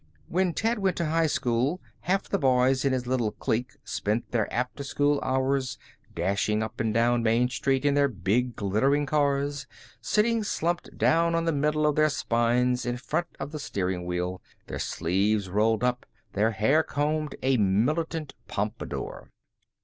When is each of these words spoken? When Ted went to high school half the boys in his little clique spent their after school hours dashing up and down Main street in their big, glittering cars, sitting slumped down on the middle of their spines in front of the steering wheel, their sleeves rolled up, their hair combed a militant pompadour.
When 0.29 0.55
Ted 0.55 0.79
went 0.79 0.97
to 0.97 1.05
high 1.05 1.27
school 1.27 1.79
half 1.99 2.23
the 2.27 2.39
boys 2.39 2.83
in 2.83 2.91
his 2.91 3.05
little 3.05 3.33
clique 3.33 3.73
spent 3.83 4.31
their 4.31 4.51
after 4.51 4.83
school 4.83 5.19
hours 5.21 5.77
dashing 6.15 6.63
up 6.63 6.79
and 6.79 6.91
down 6.91 7.21
Main 7.21 7.47
street 7.49 7.85
in 7.85 7.93
their 7.93 8.07
big, 8.07 8.55
glittering 8.55 9.05
cars, 9.05 9.67
sitting 10.01 10.43
slumped 10.43 10.97
down 10.97 11.35
on 11.35 11.45
the 11.45 11.51
middle 11.51 11.85
of 11.85 11.97
their 11.97 12.09
spines 12.09 12.83
in 12.83 12.97
front 12.97 13.27
of 13.39 13.51
the 13.51 13.59
steering 13.59 14.07
wheel, 14.07 14.41
their 14.65 14.79
sleeves 14.79 15.49
rolled 15.49 15.83
up, 15.83 16.07
their 16.33 16.49
hair 16.49 16.81
combed 16.81 17.35
a 17.43 17.57
militant 17.57 18.33
pompadour. 18.47 19.29